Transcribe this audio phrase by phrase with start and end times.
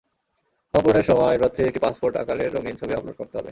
[0.73, 3.49] Form পূরণের সময় প্রার্থীর একটি পাসপোর্ট আকারের রঙিন ছবি আপলোড করতে হবে।